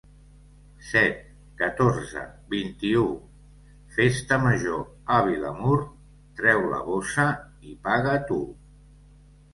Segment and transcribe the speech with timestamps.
[0.91, 1.19] Set,
[1.59, 3.03] catorze, vint-i-u:
[3.97, 4.81] Festa Major
[5.19, 5.77] a Vilamur.
[6.41, 7.27] Treu la bossa
[7.75, 8.41] i paga tu!